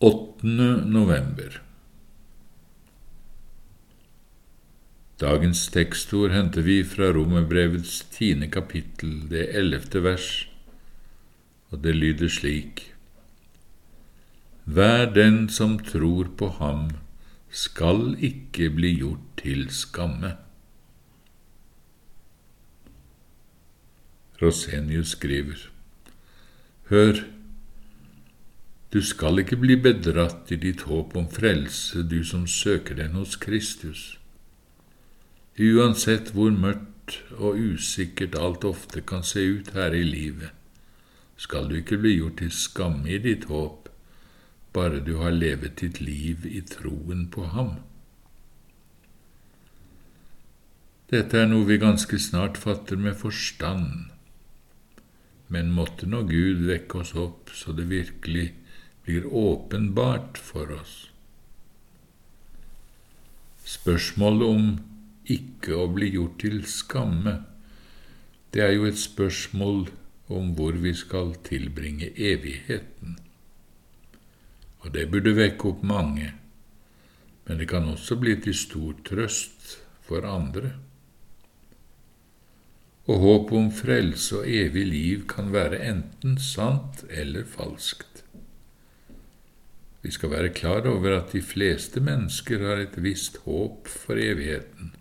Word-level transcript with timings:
8. 0.00 0.42
november 0.90 1.60
Dagens 5.22 5.68
tekstord 5.70 6.32
henter 6.34 6.64
vi 6.66 6.80
fra 6.82 7.12
Romerbrevets 7.14 8.00
tiende 8.10 8.48
kapittel, 8.50 9.12
det 9.30 9.44
ellevte 9.54 10.02
vers, 10.02 10.48
og 11.70 11.84
det 11.84 11.94
lyder 11.94 12.28
slik:" 12.28 12.82
Hver 14.64 15.12
den 15.14 15.48
som 15.48 15.78
tror 15.78 16.26
på 16.38 16.48
ham, 16.58 16.90
skal 17.50 18.16
ikke 18.18 18.70
bli 18.70 18.96
gjort 18.98 19.22
til 19.38 19.70
skamme. 19.70 20.32
Rosenius 24.42 25.14
skriver, 25.14 25.70
Hør, 26.90 27.33
du 28.94 29.00
skal 29.02 29.42
ikke 29.42 29.56
bli 29.58 29.74
bedratt 29.82 30.52
i 30.54 30.56
ditt 30.62 30.84
håp 30.86 31.16
om 31.18 31.24
frelse, 31.26 32.04
du 32.06 32.20
som 32.24 32.46
søker 32.46 32.94
den 32.94 33.16
hos 33.18 33.34
Kristus. 33.42 34.20
Uansett 35.58 36.30
hvor 36.34 36.54
mørkt 36.54 37.18
og 37.34 37.58
usikkert 37.58 38.38
alt 38.38 38.62
ofte 38.64 39.02
kan 39.02 39.26
se 39.26 39.42
ut 39.42 39.72
her 39.74 39.98
i 39.98 40.04
livet, 40.06 40.54
skal 41.36 41.66
du 41.66 41.80
ikke 41.80 41.98
bli 41.98 42.14
gjort 42.20 42.38
til 42.38 42.54
skamme 42.54 43.10
i 43.10 43.18
ditt 43.18 43.48
håp, 43.50 43.90
bare 44.72 45.02
du 45.02 45.16
har 45.18 45.34
levet 45.34 45.80
ditt 45.82 45.98
liv 45.98 46.46
i 46.46 46.62
troen 46.62 47.26
på 47.34 47.50
ham. 47.50 47.76
Dette 51.10 51.42
er 51.42 51.50
noe 51.50 51.66
vi 51.66 51.82
ganske 51.82 52.18
snart 52.18 52.62
fatter 52.62 52.98
med 52.98 53.18
forstand 53.18 54.14
men 55.54 55.72
måtte 55.74 56.06
nå 56.10 56.24
Gud 56.28 56.64
vekke 56.66 57.02
oss 57.02 57.12
opp 57.18 57.52
så 57.54 57.74
det 57.76 57.86
virkelig 57.90 58.52
blir 59.04 59.26
åpenbart 59.26 60.38
for 60.38 60.72
oss. 60.72 60.94
Spørsmålet 63.64 64.48
om 64.48 64.70
ikke 65.24 65.76
å 65.80 65.88
bli 65.92 66.10
gjort 66.14 66.38
til 66.44 66.62
skamme, 66.68 67.36
det 68.52 68.62
er 68.64 68.74
jo 68.76 68.86
et 68.88 69.00
spørsmål 69.00 69.86
om 70.32 70.54
hvor 70.56 70.76
vi 70.80 70.94
skal 70.96 71.34
tilbringe 71.44 72.12
evigheten. 72.16 73.18
Og 74.84 74.92
det 74.94 75.08
burde 75.12 75.36
vekke 75.36 75.72
opp 75.72 75.84
mange, 75.84 76.32
men 77.44 77.60
det 77.60 77.68
kan 77.72 77.88
også 77.88 78.16
bli 78.20 78.36
til 78.40 78.56
stor 78.56 78.96
trøst 79.04 79.78
for 80.04 80.28
andre 80.28 80.74
og 83.04 83.20
håpet 83.20 83.58
om 83.58 83.70
frelse 83.72 84.38
og 84.38 84.48
evig 84.48 84.84
liv 84.88 85.24
kan 85.28 85.50
være 85.52 85.82
enten 85.84 86.38
sant 86.40 87.04
eller 87.10 87.44
falskt. 87.44 88.23
Vi 90.04 90.10
skal 90.12 90.34
være 90.34 90.52
klar 90.52 90.84
over 90.84 91.16
at 91.16 91.32
de 91.32 91.40
fleste 91.42 92.00
mennesker 92.04 92.60
har 92.60 92.82
et 92.82 92.98
visst 93.00 93.38
håp 93.46 93.88
for 93.88 94.20
evigheten, 94.20 94.92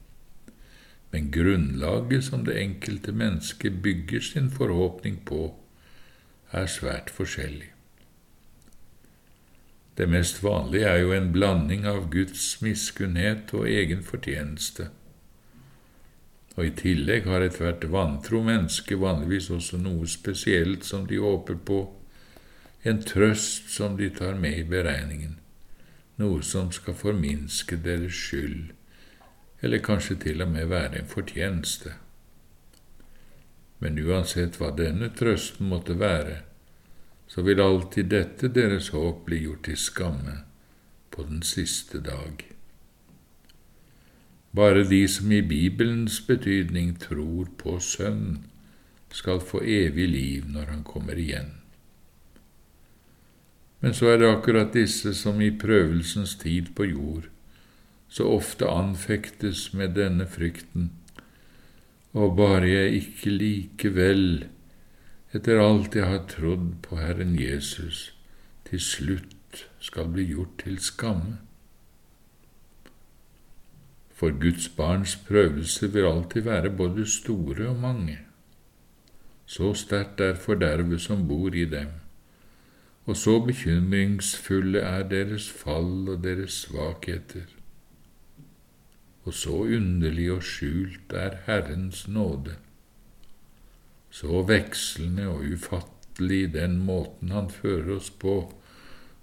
men 1.12 1.28
grunnlaget 1.32 2.24
som 2.24 2.46
det 2.48 2.56
enkelte 2.62 3.12
mennesket 3.12 3.82
bygger 3.84 4.24
sin 4.24 4.48
forhåpning 4.52 5.20
på, 5.26 5.52
er 6.52 6.72
svært 6.72 7.12
forskjellig. 7.12 7.74
Det 9.98 10.08
mest 10.10 10.40
vanlige 10.44 10.88
er 10.88 11.02
jo 11.04 11.12
en 11.14 11.32
blanding 11.34 11.84
av 11.86 12.08
Guds 12.14 12.62
miskunnhet 12.62 13.52
og 13.54 13.68
egen 13.70 14.02
fortjeneste. 14.08 14.88
Og 16.56 16.66
i 16.66 16.72
tillegg 16.80 17.28
har 17.30 17.44
ethvert 17.44 17.84
vantro 17.92 18.40
menneske 18.46 18.98
vanligvis 19.02 19.52
også 19.54 19.82
noe 19.84 20.08
spesielt 20.08 20.88
som 20.88 21.06
de 21.10 21.20
håper 21.22 21.60
på, 21.60 21.82
en 22.84 23.02
trøst 23.04 23.70
som 23.72 23.98
de 23.98 24.10
tar 24.10 24.36
med 24.36 24.58
i 24.60 24.64
beregningen, 24.68 25.38
noe 26.20 26.44
som 26.44 26.72
skal 26.76 26.98
forminske 27.00 27.78
deres 27.80 28.18
skyld, 28.18 28.74
eller 29.64 29.84
kanskje 29.84 30.18
til 30.26 30.44
og 30.44 30.52
med 30.52 30.68
være 30.68 31.00
en 31.00 31.08
fortjeneste. 31.08 31.94
Men 33.80 34.00
uansett 34.04 34.60
hva 34.60 34.74
denne 34.76 35.10
trøsten 35.16 35.72
måtte 35.72 35.96
være, 36.00 36.42
så 37.28 37.42
vil 37.42 37.64
alltid 37.64 38.12
dette 38.12 38.52
deres 38.52 38.92
håp 38.94 39.24
bli 39.26 39.46
gjort 39.46 39.64
til 39.70 39.80
skamme 39.80 40.42
på 41.16 41.24
den 41.24 41.42
siste 41.42 42.04
dag. 42.04 42.44
Bare 44.54 44.84
de 44.86 45.08
som 45.08 45.32
i 45.32 45.42
Bibelens 45.42 46.20
betydning 46.28 46.98
tror 47.00 47.48
på 47.58 47.80
Sønnen, 47.80 48.44
skal 49.14 49.42
få 49.42 49.62
evig 49.62 50.08
liv 50.10 50.46
når 50.50 50.72
han 50.74 50.84
kommer 50.84 51.18
igjen. 51.18 51.63
Men 53.84 53.94
så 53.94 54.14
er 54.14 54.22
det 54.22 54.32
akkurat 54.32 54.74
disse 54.74 55.12
som 55.18 55.42
i 55.44 55.52
prøvelsens 55.52 56.38
tid 56.40 56.72
på 56.76 56.88
jord 56.88 57.30
så 58.14 58.28
ofte 58.30 58.70
anfektes 58.70 59.72
med 59.74 59.96
denne 59.98 60.28
frykten, 60.30 60.92
og 62.14 62.36
bare 62.38 62.68
jeg 62.70 63.00
ikke 63.00 63.32
likevel, 63.34 64.28
etter 65.34 65.62
alt 65.62 65.98
jeg 65.98 66.06
har 66.06 66.28
trodd 66.30 66.68
på 66.86 67.00
Herren 67.02 67.34
Jesus, 67.40 68.12
til 68.70 68.84
slutt 68.86 69.64
skal 69.82 70.12
bli 70.14 70.28
gjort 70.30 70.62
til 70.62 70.78
skamme. 70.78 71.40
For 74.14 74.38
Guds 74.38 74.70
barns 74.78 75.16
prøvelser 75.26 75.90
vil 75.96 76.06
alltid 76.12 76.46
være 76.46 76.70
både 76.70 77.08
store 77.10 77.72
og 77.72 77.82
mange. 77.82 78.20
Så 79.50 79.74
sterkt 79.74 80.22
er 80.22 80.38
fordervet 80.38 81.02
som 81.02 81.26
bor 81.28 81.50
i 81.58 81.66
dem, 81.66 81.90
og 83.06 83.18
så 83.18 83.40
bekymringsfulle 83.44 84.80
er 84.80 85.04
deres 85.10 85.50
fall 85.52 86.10
og 86.10 86.24
deres 86.24 86.62
svakheter. 86.64 87.50
Og 89.24 89.34
så 89.34 89.58
underlig 89.80 90.30
og 90.32 90.44
skjult 90.44 91.16
er 91.16 91.38
Herrens 91.46 92.08
nåde, 92.08 92.56
så 94.14 94.44
vekslende 94.48 95.28
og 95.28 95.48
ufattelig 95.54 96.54
den 96.54 96.78
måten 96.86 97.32
Han 97.32 97.50
fører 97.50 97.96
oss 97.96 98.10
på, 98.10 98.54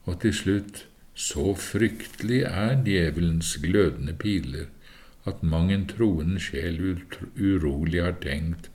og 0.05 0.21
til 0.21 0.35
slutt 0.35 0.87
så 1.15 1.55
fryktelig 1.55 2.43
er 2.49 2.75
djevelens 2.85 3.57
glødende 3.62 4.12
piler 4.12 4.67
at 5.29 5.43
mang 5.43 5.73
en 5.73 5.87
troende 5.89 6.41
sjel 6.41 6.81
urolig 7.37 8.03
har 8.03 8.17
tenkt 8.23 8.71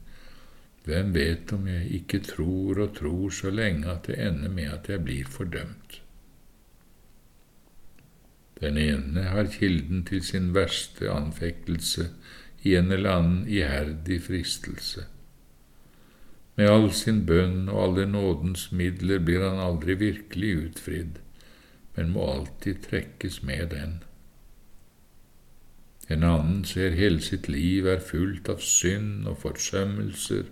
hvem 0.85 1.13
vet 1.15 1.53
om 1.55 1.67
jeg 1.67 1.87
ikke 1.99 2.19
tror 2.27 2.79
og 2.85 2.95
tror 2.97 3.29
så 3.33 3.49
lenge 3.49 3.89
at 3.91 4.07
det 4.09 4.19
ender 4.21 4.53
med 4.53 4.69
at 4.69 4.89
jeg 4.89 5.03
blir 5.05 5.29
fordømt. 5.29 6.01
Den 8.61 8.77
ene 8.77 9.25
har 9.33 9.49
kilden 9.51 10.05
til 10.05 10.23
sin 10.23 10.53
verste 10.55 11.09
anfektelse 11.11 12.09
i 12.63 12.75
en 12.75 12.91
eller 12.91 13.17
annen 13.19 13.47
iherdig 13.47 14.21
fristelse. 14.29 15.05
Med 16.55 16.71
all 16.71 16.87
sin 16.95 17.25
bønn 17.27 17.67
og 17.67 17.81
alle 17.83 18.05
nådens 18.07 18.69
midler 18.71 19.19
blir 19.19 19.43
han 19.43 19.59
aldri 19.59 19.97
virkelig 19.99 20.51
utfridd, 20.69 21.17
men 21.95 22.13
må 22.15 22.29
alltid 22.31 22.85
trekkes 22.89 23.41
med 23.43 23.73
den. 23.75 23.97
En 26.07 26.23
annen 26.23 26.63
ser 26.69 26.95
hele 26.95 27.21
sitt 27.21 27.49
liv 27.49 27.87
er 27.89 27.99
fullt 27.99 28.49
av 28.49 28.61
synd 28.63 29.27
og 29.27 29.39
forsømmelser 29.41 30.45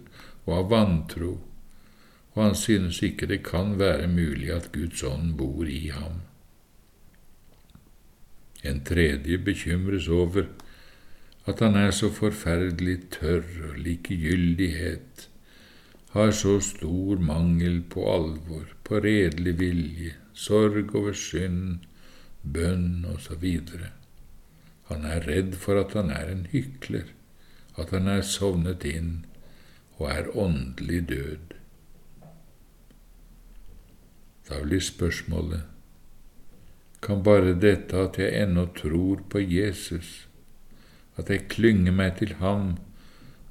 og 0.46 0.54
av 0.58 0.70
vantro, 0.72 1.34
og 2.34 2.44
han 2.44 2.56
synes 2.58 3.02
ikke 3.06 3.30
det 3.30 3.44
kan 3.46 3.78
være 3.80 4.08
mulig 4.12 4.52
at 4.54 4.72
Guds 4.74 5.04
ånd 5.08 5.36
bor 5.38 5.70
i 5.70 5.88
ham. 5.94 6.22
En 8.64 8.80
tredje 8.84 9.38
bekymres 9.38 10.08
over 10.08 10.48
at 11.46 11.60
han 11.60 11.76
er 11.76 11.92
så 11.92 12.10
forferdelig 12.12 12.98
tørr 13.18 13.70
og 13.70 13.80
likegyldighet, 13.86 15.30
har 16.14 16.32
så 16.32 16.60
stor 16.62 17.20
mangel 17.20 17.82
på 17.90 18.06
alvor, 18.08 18.70
på 18.84 19.02
redelig 19.04 19.60
vilje, 19.60 20.14
sorg 20.34 20.96
over 20.96 21.14
synd, 21.18 21.84
bønn 22.44 23.06
osv. 23.10 23.46
Han 24.92 25.06
er 25.10 25.28
redd 25.28 25.58
for 25.60 25.82
at 25.82 25.96
han 25.98 26.12
er 26.14 26.32
en 26.32 26.48
hykler, 26.52 27.10
at 27.76 27.92
han 27.96 28.08
er 28.08 28.22
sovnet 28.22 28.86
inn 28.86 29.24
og 29.98 30.10
er 30.12 30.32
åndelig 30.38 31.10
død. 31.10 31.54
Da 34.50 34.60
blir 34.64 34.84
spørsmålet 34.84 35.64
kan 37.04 37.24
bare 37.24 37.52
dette 37.60 38.00
at 38.00 38.18
jeg 38.20 38.44
ennå 38.46 38.70
tror 38.78 39.24
på 39.30 39.42
Jesus, 39.44 40.28
at 41.20 41.30
jeg 41.30 41.50
klynger 41.52 41.92
meg 41.92 42.16
til 42.22 42.36
ham 42.40 42.78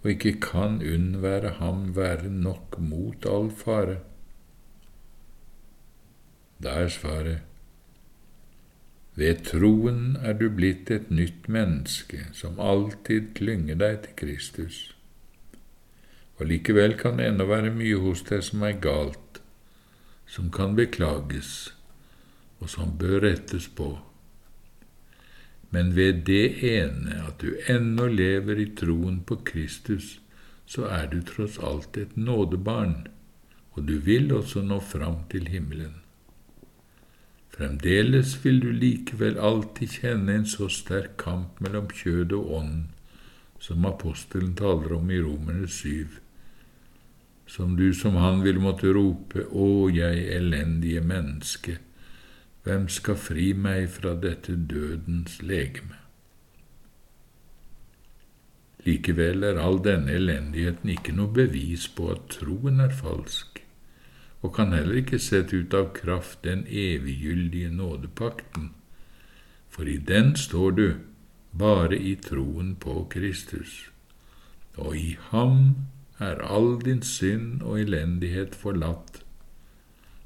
og 0.03 0.11
ikke 0.11 0.39
kan 0.41 0.81
unnvære 0.81 1.59
ham, 1.61 1.93
være 1.97 2.31
nok 2.31 2.79
mot 2.81 3.27
all 3.29 3.51
fare? 3.51 3.99
Da 6.63 6.81
er 6.83 6.89
svaret 6.89 7.41
ved 9.15 9.45
troen 9.45 10.17
er 10.25 10.33
du 10.41 10.47
blitt 10.49 10.91
et 10.91 11.11
nytt 11.13 11.49
menneske 11.53 12.23
som 12.33 12.57
alltid 12.57 13.35
klynger 13.37 13.77
deg 13.77 13.99
til 14.07 14.15
Kristus. 14.17 14.79
Og 16.43 16.49
likevel 16.51 16.97
kan 16.99 17.21
det 17.21 17.29
ennå 17.31 17.45
være 17.47 17.71
mye 17.71 17.99
hos 18.03 18.25
deg 18.27 18.41
som 18.43 18.65
er 18.67 18.81
galt, 18.83 19.37
som 20.27 20.49
kan 20.51 20.73
beklages, 20.75 21.71
og 22.59 22.71
som 22.73 22.97
bør 22.99 23.21
rettes 23.23 23.69
på. 23.71 23.93
Men 25.71 25.93
ved 25.95 26.25
det 26.27 26.65
ene 26.67 27.21
at 27.29 27.45
du 27.45 27.55
ennå 27.71 28.09
lever 28.11 28.59
i 28.59 28.67
troen 28.75 29.21
på 29.23 29.39
Kristus, 29.47 30.17
så 30.67 30.89
er 30.91 31.07
du 31.13 31.21
tross 31.23 31.61
alt 31.63 31.95
et 32.03 32.17
nådebarn, 32.19 33.05
og 33.79 33.87
du 33.87 33.95
vil 34.03 34.35
også 34.35 34.65
nå 34.67 34.81
fram 34.83 35.23
til 35.31 35.47
himmelen. 35.47 35.95
Fremdeles 37.55 38.35
vil 38.43 38.59
du 38.67 38.73
likevel 38.83 39.39
alltid 39.39 39.95
kjenne 40.01 40.41
en 40.41 40.51
så 40.51 40.67
sterk 40.67 41.15
kamp 41.23 41.63
mellom 41.63 41.87
kjød 41.87 42.35
og 42.35 42.53
ånd, 42.59 42.77
som 43.63 43.87
apostelen 43.87 44.57
taler 44.59 44.99
om 44.99 45.15
i 45.15 45.23
Romerne 45.23 45.71
syv, 45.71 46.19
som 47.53 47.77
du 47.77 47.93
som 47.95 48.15
han 48.17 48.41
vil 48.41 48.61
måtte 48.65 48.95
rope, 48.97 49.45
Å, 49.53 49.91
jeg 49.93 50.25
elendige 50.33 51.03
menneske, 51.05 51.77
hvem 52.65 52.87
skal 52.89 53.19
fri 53.21 53.51
meg 53.53 53.91
fra 53.93 54.15
dette 54.17 54.55
dødens 54.57 55.43
legeme? 55.45 55.99
Likevel 58.87 59.45
er 59.45 59.61
all 59.61 59.83
denne 59.85 60.17
elendigheten 60.17 60.95
ikke 60.95 61.13
noe 61.19 61.29
bevis 61.37 61.85
på 61.93 62.09
at 62.15 62.25
troen 62.39 62.81
er 62.81 62.97
falsk, 63.03 63.61
og 64.41 64.57
kan 64.57 64.73
heller 64.73 65.03
ikke 65.03 65.21
sette 65.21 65.61
ut 65.61 65.77
av 65.77 65.93
kraft 65.99 66.41
den 66.49 66.65
eviggyldige 66.67 67.69
nådepakten, 67.71 68.73
for 69.69 69.85
i 69.85 70.01
den 70.01 70.33
står 70.41 70.79
du 70.81 70.87
bare 71.53 72.01
i 72.01 72.17
troen 72.17 72.79
på 72.81 73.03
Kristus, 73.13 73.91
og 74.81 74.97
i 74.97 75.19
ham 75.29 75.75
er 76.23 76.43
all 76.43 76.77
din 76.85 77.03
synd 77.03 77.63
og 77.63 77.81
elendighet 77.81 78.55
forlatt. 78.55 79.23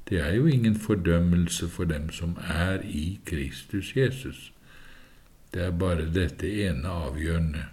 Det 0.09 0.21
er 0.23 0.35
jo 0.35 0.47
ingen 0.47 0.77
fordømmelse 0.79 1.69
for 1.69 1.85
dem 1.85 2.11
som 2.11 2.37
er 2.49 2.85
i 2.85 3.21
Kristus 3.27 3.97
Jesus. 3.97 4.53
Det 5.55 5.63
er 5.63 5.71
bare 5.71 6.07
dette 6.15 6.51
ene 6.67 6.89
avgjørende 6.89 7.65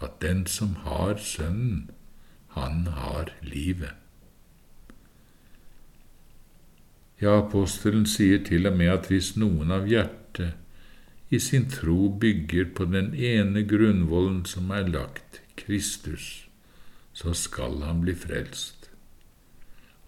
at 0.00 0.22
den 0.22 0.46
som 0.46 0.76
har 0.84 1.16
Sønnen, 1.16 1.90
han 2.48 2.86
har 2.86 3.32
livet. 3.42 3.92
Ja, 7.20 7.36
apostelen 7.42 8.06
sier 8.06 8.40
til 8.44 8.66
og 8.66 8.76
med 8.76 8.88
at 8.94 9.10
hvis 9.12 9.34
noen 9.36 9.70
av 9.70 9.84
hjertet 9.90 10.54
i 11.30 11.38
sin 11.38 11.68
tro 11.70 12.08
bygger 12.20 12.72
på 12.74 12.86
den 12.88 13.12
ene 13.14 13.66
grunnvollen 13.68 14.46
som 14.48 14.70
er 14.72 14.88
lagt, 14.88 15.42
Kristus, 15.60 16.48
så 17.20 17.34
skal 17.36 17.82
han 17.84 18.00
bli 18.04 18.14
frelst. 18.16 18.88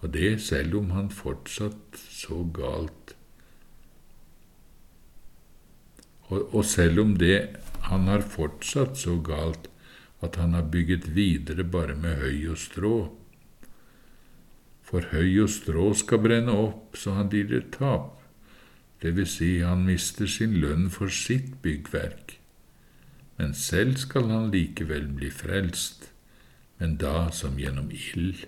Og 0.01 0.15
det 0.15 0.39
selv 0.43 0.79
om 0.81 0.93
han 0.97 1.11
fortsatt 1.13 1.99
så 2.01 2.41
galt. 2.57 3.13
Og, 6.31 6.55
og 6.55 6.65
selv 6.65 7.03
om 7.05 7.13
det 7.21 7.37
han 7.91 8.09
har 8.09 8.25
fortsatt 8.25 8.97
så 8.99 9.19
galt 9.21 9.69
at 10.23 10.39
han 10.41 10.55
har 10.57 10.71
bygget 10.73 11.11
videre 11.17 11.67
bare 11.67 11.99
med 11.99 12.23
høy 12.23 12.49
og 12.55 12.59
strå. 12.63 12.97
For 14.87 15.11
høy 15.13 15.43
og 15.45 15.51
strå 15.53 15.91
skal 15.99 16.23
brenne 16.25 16.55
opp 16.55 16.97
så 16.99 17.19
han 17.19 17.31
lider 17.33 17.67
tap, 17.75 18.23
det 19.03 19.17
vil 19.19 19.27
si 19.27 19.57
han 19.61 19.83
mister 19.85 20.31
sin 20.31 20.55
lønn 20.63 20.89
for 20.95 21.11
sitt 21.13 21.59
byggverk. 21.63 22.39
Men 23.37 23.53
selv 23.59 23.99
skal 23.99 24.31
han 24.31 24.51
likevel 24.55 25.09
bli 25.17 25.31
frelst, 25.35 26.12
men 26.83 26.97
da 26.99 27.31
som 27.31 27.61
gjennom 27.63 27.93
ild. 27.95 28.41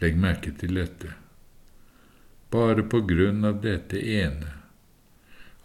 Legg 0.00 0.14
merke 0.16 0.48
til 0.56 0.78
dette. 0.78 1.10
Bare 2.48 2.86
på 2.88 3.02
grunn 3.04 3.44
av 3.44 3.58
dette 3.60 4.00
ene 4.00 4.54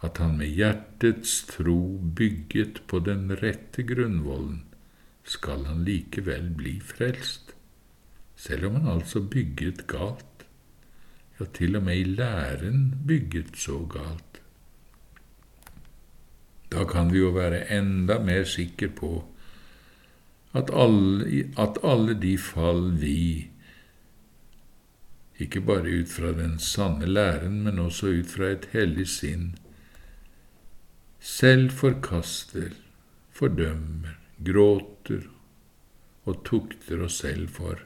at 0.04 0.18
han 0.20 0.34
med 0.36 0.52
hjertets 0.52 1.38
tro 1.48 1.78
bygget 2.18 2.82
på 2.90 3.00
den 3.06 3.32
rette 3.40 3.80
grunnvollen, 3.88 4.58
skal 5.24 5.64
han 5.70 5.80
likevel 5.88 6.50
bli 6.58 6.74
frelst, 6.84 7.54
selv 8.36 8.68
om 8.68 8.76
han 8.76 8.90
altså 8.92 9.22
bygget 9.24 9.86
galt, 9.88 10.44
ja, 11.40 11.46
til 11.56 11.80
og 11.80 11.86
med 11.88 12.02
i 12.02 12.04
læren 12.18 12.84
bygget 13.08 13.56
så 13.62 13.78
galt. 13.88 14.42
Da 16.68 16.84
kan 16.84 17.08
vi 17.08 17.24
jo 17.24 17.32
være 17.32 17.64
enda 17.72 18.18
mer 18.20 18.44
sikre 18.44 18.92
på 19.00 19.14
at 20.56 20.70
alle, 20.72 21.44
at 21.60 21.78
alle 21.84 22.14
de 22.20 22.36
fall 22.40 22.90
vi, 23.00 23.50
ikke 25.36 25.60
bare 25.60 26.00
ut 26.00 26.08
fra 26.08 26.32
den 26.32 26.56
sanne 26.62 27.06
læren, 27.06 27.60
men 27.66 27.78
også 27.82 28.14
ut 28.20 28.30
fra 28.32 28.54
et 28.54 28.68
hellig 28.72 29.08
sinn, 29.12 29.50
selv 31.20 31.74
forkaster, 31.76 32.72
fordømmer, 33.36 34.16
gråter 34.46 35.26
og 36.24 36.40
tukter 36.48 37.04
oss 37.04 37.20
selv 37.20 37.50
for. 37.52 37.82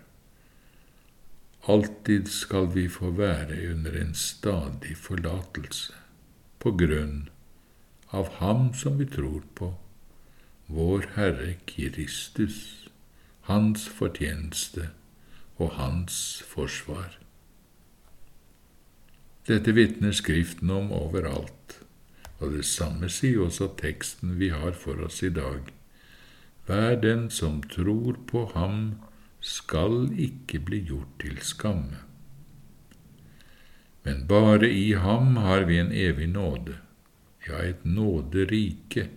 Alltid 1.71 2.31
skal 2.31 2.71
vi 2.75 2.87
få 2.89 3.11
være 3.17 3.59
under 3.73 3.99
en 4.01 4.15
stadig 4.15 4.95
forlatelse 4.97 5.97
på 6.61 6.73
grunn 6.79 7.29
av 8.17 8.31
Ham 8.39 8.71
som 8.75 8.99
vi 8.99 9.07
tror 9.11 9.43
på, 9.55 9.75
vår 10.71 11.11
Herre 11.17 11.55
Kristus, 11.67 12.89
Hans 13.51 13.89
fortjeneste 13.89 14.91
og 15.59 15.75
Hans 15.77 16.43
forsvar. 16.47 17.19
Dette 19.49 19.75
vitner 19.75 20.15
Skriften 20.15 20.71
om 20.71 20.93
overalt 20.95 21.81
og 22.41 22.55
det 22.57 22.65
samme 22.65 23.11
sier 23.13 23.45
også 23.45 23.69
teksten 23.81 24.39
vi 24.41 24.49
har 24.53 24.73
for 24.77 25.01
oss 25.05 25.21
i 25.23 25.31
dag. 25.33 25.69
Hver 26.67 26.97
den 27.03 27.29
som 27.31 27.61
tror 27.63 28.17
på 28.31 28.47
ham, 28.55 29.01
skal 29.41 30.11
ikke 30.21 30.61
bli 30.61 30.83
gjort 30.85 31.13
til 31.23 31.39
skamme. 31.45 32.03
Men 34.05 34.27
bare 34.29 34.69
i 34.69 34.93
ham 34.93 35.37
har 35.41 35.65
vi 35.69 35.79
en 35.81 35.93
evig 35.93 36.29
nåde, 36.33 36.77
ja, 37.47 37.63
et 37.65 37.85
nåderike, 37.85 39.09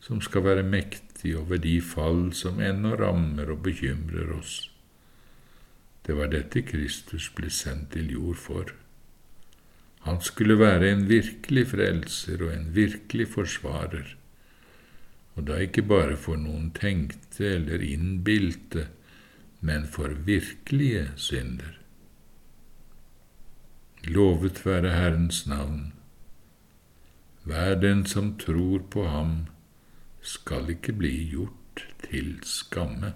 som 0.00 0.20
skal 0.24 0.44
være 0.46 0.66
mektig 0.66 1.36
over 1.38 1.60
de 1.60 1.76
fall 1.84 2.30
som 2.36 2.60
ennå 2.64 2.96
rammer 3.00 3.52
og 3.52 3.62
bekymrer 3.66 4.32
oss. 4.38 4.70
Det 6.06 6.16
var 6.16 6.32
dette 6.32 6.62
Kristus 6.64 7.28
ble 7.36 7.50
sendt 7.52 7.92
til 7.94 8.08
jord 8.14 8.40
for. 8.40 8.72
Han 10.08 10.20
skulle 10.24 10.56
være 10.58 10.88
en 10.94 11.04
virkelig 11.10 11.66
frelser 11.74 12.40
og 12.46 12.54
en 12.54 12.70
virkelig 12.74 13.28
forsvarer, 13.34 14.16
og 15.36 15.46
da 15.46 15.60
ikke 15.60 15.84
bare 15.84 16.16
for 16.16 16.40
noen 16.40 16.70
tenkte 16.76 17.44
eller 17.58 17.84
innbilte, 17.84 18.88
men 19.60 19.84
for 19.84 20.16
virkelige 20.24 21.10
synder. 21.20 21.76
Lovet 24.08 24.64
være 24.64 24.94
Herrens 24.96 25.44
navn. 25.46 25.92
Vær 27.44 27.74
den 27.76 28.06
som 28.08 28.38
tror 28.40 28.80
på 28.90 29.04
ham, 29.04 29.34
skal 30.20 30.70
ikke 30.70 30.92
bli 30.92 31.12
gjort 31.30 31.84
til 32.04 32.38
skamme. 32.44 33.14